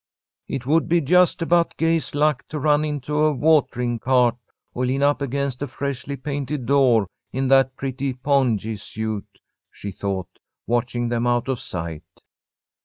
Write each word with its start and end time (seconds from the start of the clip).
"It 0.47 0.65
would 0.65 0.89
be 0.89 0.99
just 0.99 1.43
about 1.43 1.77
Gay's 1.77 2.15
luck 2.15 2.47
to 2.47 2.57
run 2.57 2.83
into 2.83 3.15
a 3.19 3.31
watering 3.31 3.99
cart 3.99 4.35
or 4.73 4.83
lean 4.87 5.03
up 5.03 5.21
against 5.21 5.61
a 5.61 5.67
freshly 5.67 6.15
painted 6.17 6.65
door, 6.65 7.05
in 7.31 7.47
that 7.49 7.75
pretty 7.75 8.11
pongee 8.15 8.77
suit," 8.77 9.37
she 9.69 9.91
thought, 9.91 10.39
watching 10.65 11.09
them 11.09 11.27
out 11.27 11.47
of 11.47 11.59
sight. 11.59 12.01